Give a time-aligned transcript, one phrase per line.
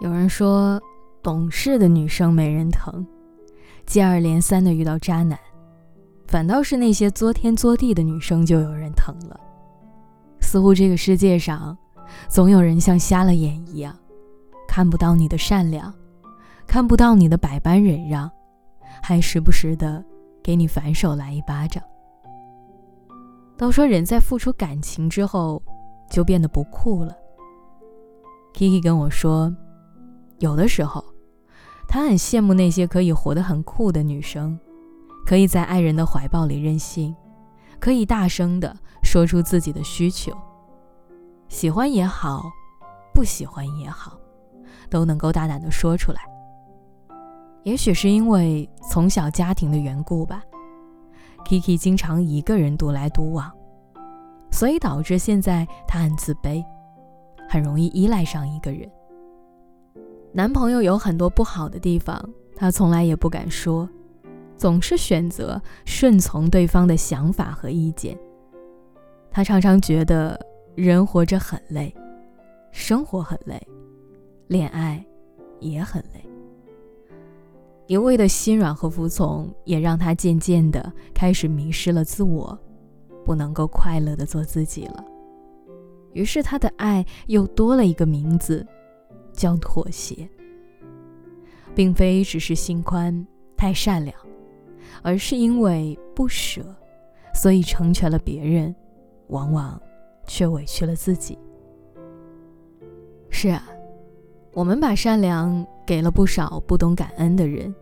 [0.00, 0.80] 有人说，
[1.22, 3.06] 懂事的女生没人疼，
[3.84, 5.38] 接二连三的遇到渣男，
[6.26, 9.38] 反倒是那些作天作地的女生就有人疼了。
[10.40, 11.76] 似乎这个世界上，
[12.28, 13.94] 总有人像瞎了眼一样，
[14.66, 15.92] 看不到你的善良，
[16.66, 18.30] 看不到你的百般忍让，
[19.02, 20.02] 还时不时的
[20.42, 21.82] 给你反手来一巴掌。
[23.58, 25.62] 都说人在付出感情之后，
[26.10, 27.14] 就变得不酷了。
[28.54, 29.54] Kiki 跟我说。
[30.40, 31.04] 有的时候，
[31.86, 34.58] 他很羡慕那些可以活得很酷的女生，
[35.24, 37.14] 可以在爱人的怀抱里任性，
[37.78, 40.32] 可以大声的说出自己的需求，
[41.48, 42.50] 喜欢也好，
[43.12, 44.18] 不喜欢也好，
[44.88, 46.20] 都能够大胆的说出来。
[47.64, 50.42] 也许是因为从小家庭的缘故吧
[51.44, 53.52] ，Kiki 经常一个人独来独往，
[54.50, 56.64] 所以导致现在他很自卑，
[57.46, 58.90] 很容易依赖上一个人。
[60.32, 62.22] 男朋友有很多不好的地方，
[62.54, 63.88] 她从来也不敢说，
[64.56, 68.16] 总是选择顺从对方的想法和意见。
[69.28, 70.38] 她常常觉得
[70.76, 71.92] 人活着很累，
[72.70, 73.60] 生活很累，
[74.46, 75.04] 恋爱
[75.58, 76.24] 也很累。
[77.88, 82.56] 一味的心软和服从，也让她渐渐的开始迷失了自我，
[83.24, 85.04] 不能够快乐的做自己了。
[86.12, 88.64] 于是她的爱又多了一个名字。
[89.40, 90.28] 叫妥协，
[91.74, 94.14] 并非只是心宽太善良，
[95.00, 96.62] 而是因为不舍，
[97.32, 98.74] 所以成全了别人，
[99.28, 99.80] 往往
[100.26, 101.38] 却委屈了自己。
[103.30, 103.66] 是啊，
[104.52, 107.74] 我们把善良给了不少不懂感恩的人，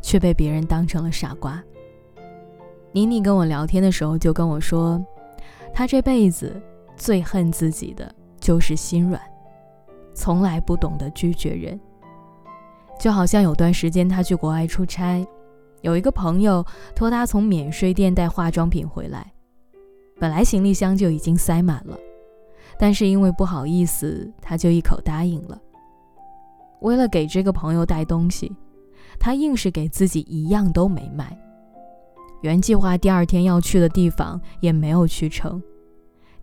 [0.00, 1.62] 却被别人当成了傻瓜。
[2.92, 5.04] 妮妮跟我聊天的时候就跟我说，
[5.74, 6.58] 她这辈子
[6.96, 9.20] 最恨自己的就是心软。
[10.14, 11.78] 从来不懂得拒绝人，
[12.98, 15.26] 就好像有段时间他去国外出差，
[15.82, 19.32] 有一个朋友托他从免税店带化妆品回来，
[20.18, 21.98] 本来行李箱就已经塞满了，
[22.78, 25.60] 但是因为不好意思，他就一口答应了。
[26.80, 28.54] 为了给这个朋友带东西，
[29.18, 31.36] 他硬是给自己一样都没买，
[32.42, 35.62] 原计划第二天要去的地方也没有去成，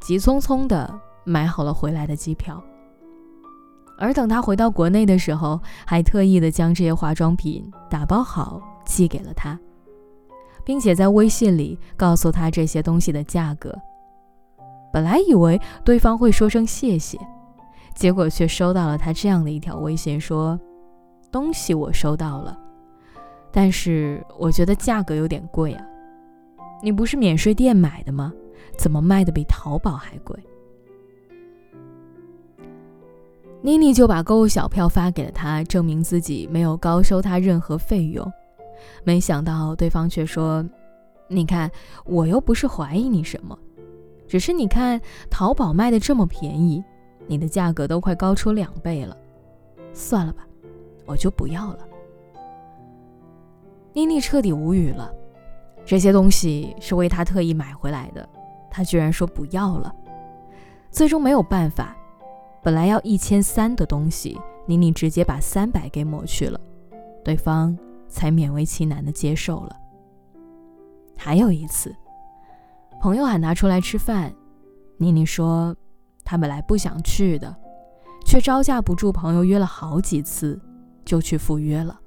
[0.00, 0.92] 急匆匆的
[1.24, 2.62] 买好了回来的机票。
[4.00, 9.56] 而等他回到国内的时候，还特意的将这些化妆品打包好寄给了他，
[10.64, 13.72] 并且在微信里告诉他这些东西的价格。
[14.92, 17.18] 本来以为对方会说声谢谢，
[17.94, 20.58] 结果却收到了他这样的一条微信：说
[21.30, 22.58] 东西我收到了，
[23.52, 25.84] 但是我觉得价格有点贵啊。
[26.82, 28.32] 你不是免税店买的吗？
[28.78, 30.34] 怎么卖的比淘宝还贵？
[33.62, 38.26] 妮妮就把购物小票发给了他，证明自己没有高收他任何费用。
[39.04, 40.64] 没想到对方却说
[41.28, 41.70] ：“你看，
[42.06, 43.58] 我又不是怀疑你什么，
[44.26, 44.98] 只是你看
[45.30, 46.82] 淘宝卖的这么便宜，
[47.26, 49.14] 你的价格都快高出两倍了。
[49.92, 50.42] 算了吧，
[51.04, 51.80] 我就不要了。”
[53.92, 55.12] 妮妮彻底无语了，
[55.84, 58.26] 这些东西是为他特意买回来的，
[58.70, 59.94] 他居然说不要了。
[60.90, 61.94] 最终没有办法。
[62.62, 66.60] 本来要一千三的东西，妮妮直接把三百给抹去了，
[67.24, 67.76] 对方
[68.08, 69.76] 才勉为其难的接受了。
[71.16, 71.94] 还有一次，
[73.00, 74.34] 朋友喊她出来吃饭，
[74.98, 75.74] 妮妮说
[76.22, 77.54] 她本来不想去的，
[78.26, 80.60] 却招架不住朋友约了好几次，
[81.04, 81.98] 就去赴约了。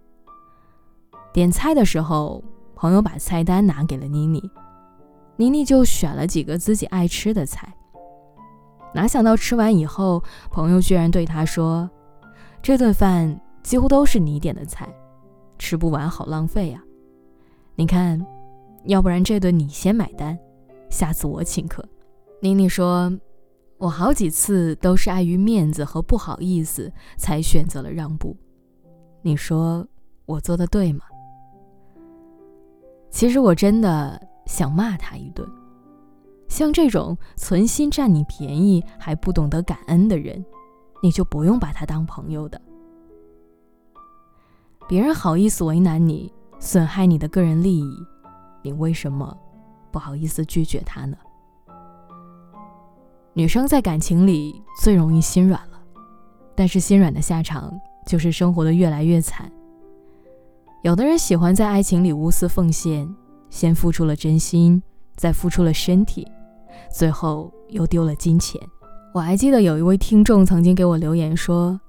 [1.33, 2.43] 点菜的时候，
[2.75, 4.51] 朋友把菜单拿给了妮妮，
[5.35, 7.73] 妮妮就选了几个自己爱吃的菜。
[8.93, 11.89] 哪想到吃完以后，朋友居然对他说
[12.61, 14.87] ：“这顿饭几乎都是你点的菜，
[15.57, 16.81] 吃不完好浪费呀！
[17.75, 18.23] 你看，
[18.85, 20.37] 要不然这顿你先买单，
[20.89, 21.83] 下次我请客。”
[22.39, 23.11] 妮妮说
[23.79, 28.37] ：“我好几次都是碍于面子和不好意思才选择了让步，
[29.21, 29.87] 你说
[30.25, 31.03] 我做的对吗？”
[33.09, 35.47] 其实我真的想骂他一顿。
[36.53, 40.45] 像这种存心占你便宜还不懂得感恩的人，
[41.01, 42.61] 你就不用把他当朋友的。
[44.87, 47.97] 别人好意思为难你，损害你的个人利益，
[48.61, 49.35] 你为什么
[49.89, 51.17] 不好意思拒绝他呢？
[53.33, 55.81] 女生在感情里最容易心软了，
[56.53, 57.73] 但是心软的下场
[58.05, 59.51] 就是生活的越来越惨。
[60.83, 63.11] 有的人喜欢在爱情里无私奉献，
[63.49, 64.83] 先付出了真心，
[65.15, 66.27] 再付出了身体。
[66.91, 68.61] 最后又丢了金钱。
[69.13, 71.79] 我还记得有一位听众曾经给我留言说，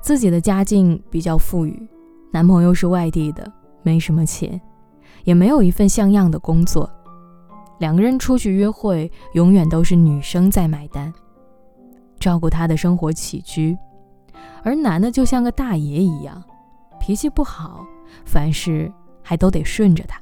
[0.00, 1.88] 自己的家境比较富裕，
[2.32, 3.52] 男朋友是外地的，
[3.82, 4.60] 没什么钱，
[5.24, 6.90] 也没有一份像样的工作。
[7.78, 11.12] 两个人出去约会，永远都是女生在买单，
[12.18, 13.76] 照顾他的生活起居，
[14.62, 16.42] 而男的就像个大爷一样，
[16.98, 17.84] 脾气不好，
[18.24, 18.90] 凡事
[19.22, 20.20] 还都得顺着他。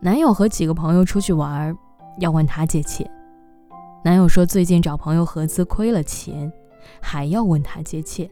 [0.00, 1.76] 男友和几个朋友出去玩，
[2.18, 3.08] 要问他借钱。
[4.04, 6.52] 男友说最近找朋友合资亏了钱，
[7.00, 8.28] 还要问他借钱。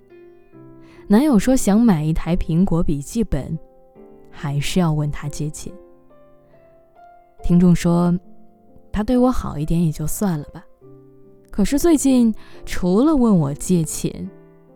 [1.08, 3.58] 男友说想买一台苹果笔记本，
[4.30, 5.72] 还是要问他借钱。
[7.42, 8.16] 听众说，
[8.90, 10.64] 他对我好一点也就算了吧，
[11.50, 12.34] 可是最近
[12.64, 14.28] 除了问我借钱，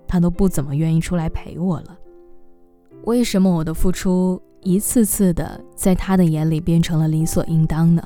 [0.06, 1.98] 他都不怎么愿意出来陪我了。
[3.04, 4.40] 为什么我的付出？
[4.62, 8.02] 一次次的，在他的眼里变成了理所应当呢。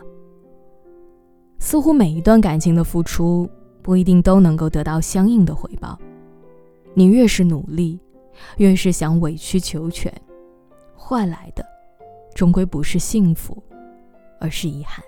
[1.64, 3.48] 似乎每一段感情的付出，
[3.80, 5.98] 不一定都能够得到相应的回报。
[6.92, 7.98] 你越是努力，
[8.58, 10.12] 越是想委曲求全，
[10.94, 11.64] 换来的，
[12.34, 13.62] 终归不是幸福，
[14.38, 15.02] 而是遗憾。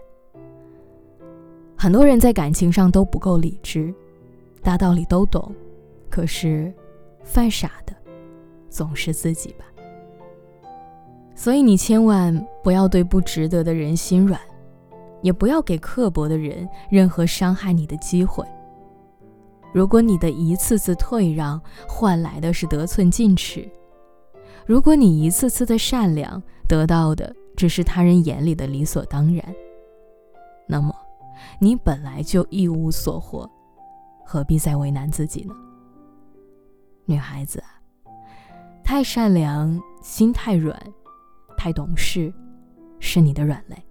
[1.76, 3.94] 很多人在感情上都不够理智，
[4.62, 5.54] 大道理都懂，
[6.08, 6.72] 可是，
[7.22, 7.94] 犯傻的，
[8.70, 9.66] 总是自己吧。
[11.34, 14.40] 所以你千万不要对不值得的人心软，
[15.26, 18.46] 也不要给刻薄的人任何伤害你的机会。
[19.74, 23.68] 如果你的一次次退让换来的是得寸进尺，
[24.64, 29.44] 如果你一次次的善良得到的只是他人眼里的理所当然，
[30.68, 30.94] 那么
[31.58, 33.50] 你本来就一无所获，
[34.24, 35.52] 何必再为难自己呢？
[37.04, 37.60] 女孩子，
[38.84, 40.80] 太善良，心太软。
[41.58, 42.32] 太懂事，
[43.00, 43.85] 是你的软肋。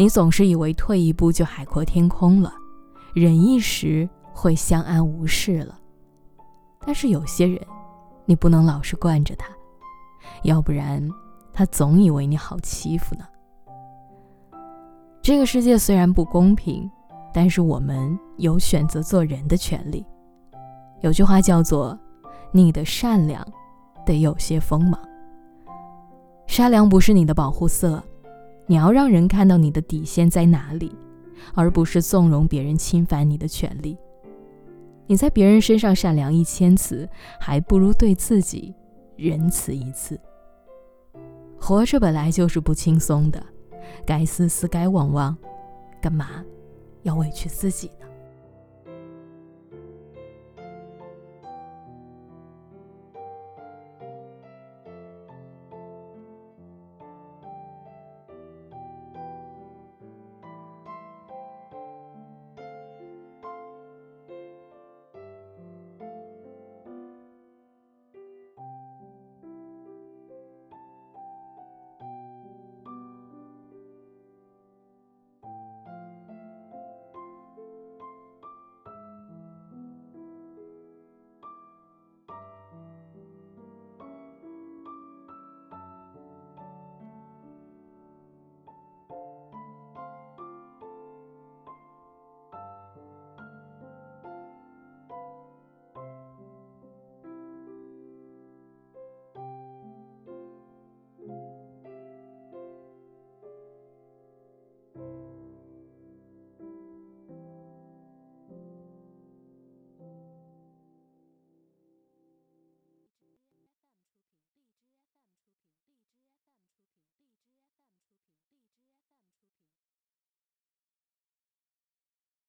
[0.00, 2.54] 你总是以为退一步就海阔天空了，
[3.12, 5.78] 忍一时会相安无事了。
[6.86, 7.60] 但是有些人，
[8.24, 9.48] 你不能老是惯着他，
[10.44, 11.06] 要不然
[11.52, 13.26] 他总以为你好欺负呢。
[15.20, 16.90] 这个世界虽然不公平，
[17.30, 20.02] 但是我们有选择做人的权利。
[21.02, 21.98] 有句话叫做
[22.52, 23.46] ：“你的善良，
[24.06, 24.98] 得有些锋芒。”
[26.48, 28.02] 善良不是你的保护色，
[28.70, 30.94] 你要让人看到你的底线在哪里，
[31.56, 33.98] 而不是纵容别人侵犯你的权利。
[35.08, 37.08] 你在别人身上善良一千次，
[37.40, 38.72] 还不如对自己
[39.16, 40.16] 仁慈一次。
[41.58, 43.44] 活着本来就是不轻松的，
[44.06, 45.36] 该思思，该忘忘，
[46.00, 46.28] 干嘛
[47.02, 48.06] 要委屈自己呢？